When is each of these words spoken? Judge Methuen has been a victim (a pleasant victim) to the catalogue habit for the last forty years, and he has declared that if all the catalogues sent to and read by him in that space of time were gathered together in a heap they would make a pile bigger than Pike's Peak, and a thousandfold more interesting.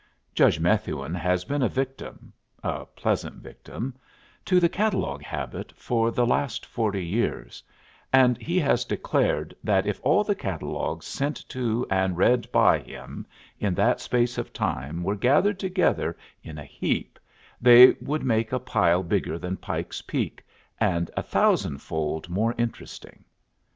Judge 0.33 0.59
Methuen 0.59 1.13
has 1.13 1.45
been 1.45 1.61
a 1.61 1.69
victim 1.69 2.33
(a 2.63 2.87
pleasant 2.87 3.35
victim) 3.35 3.95
to 4.45 4.59
the 4.59 4.67
catalogue 4.67 5.21
habit 5.21 5.71
for 5.73 6.09
the 6.09 6.25
last 6.25 6.65
forty 6.65 7.05
years, 7.05 7.61
and 8.11 8.35
he 8.41 8.57
has 8.59 8.83
declared 8.83 9.55
that 9.63 9.85
if 9.85 9.99
all 10.01 10.23
the 10.23 10.33
catalogues 10.33 11.05
sent 11.05 11.47
to 11.49 11.85
and 11.91 12.17
read 12.17 12.51
by 12.51 12.79
him 12.79 13.27
in 13.59 13.75
that 13.75 14.01
space 14.01 14.39
of 14.39 14.51
time 14.51 15.03
were 15.03 15.13
gathered 15.15 15.59
together 15.59 16.17
in 16.41 16.57
a 16.57 16.65
heap 16.65 17.19
they 17.61 17.91
would 18.01 18.23
make 18.23 18.51
a 18.51 18.59
pile 18.59 19.03
bigger 19.03 19.37
than 19.37 19.55
Pike's 19.55 20.01
Peak, 20.01 20.43
and 20.79 21.11
a 21.15 21.21
thousandfold 21.21 22.27
more 22.27 22.55
interesting. 22.57 23.23